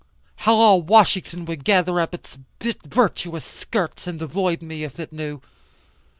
How 0.37 0.55
all 0.55 0.81
Washington 0.81 1.45
would 1.45 1.63
gather 1.63 1.99
up 1.99 2.15
its 2.15 2.35
virtuous 2.59 3.45
skirts 3.45 4.07
and 4.07 4.19
avoid 4.19 4.63
me, 4.63 4.83
if 4.83 4.99
it 4.99 5.13
knew. 5.13 5.43